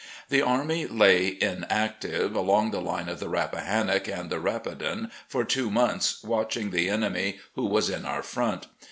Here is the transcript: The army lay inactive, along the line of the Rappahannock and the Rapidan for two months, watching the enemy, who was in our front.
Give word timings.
The 0.29 0.41
army 0.41 0.87
lay 0.87 1.37
inactive, 1.39 2.35
along 2.35 2.71
the 2.71 2.81
line 2.81 3.07
of 3.07 3.19
the 3.19 3.29
Rappahannock 3.29 4.07
and 4.07 4.31
the 4.31 4.39
Rapidan 4.39 5.11
for 5.27 5.43
two 5.45 5.69
months, 5.69 6.23
watching 6.23 6.71
the 6.71 6.89
enemy, 6.89 7.37
who 7.53 7.67
was 7.67 7.87
in 7.87 8.03
our 8.03 8.23
front. 8.23 8.65